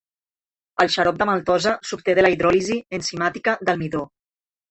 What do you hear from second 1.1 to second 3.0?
de maltosa s’obté de la hidròlisi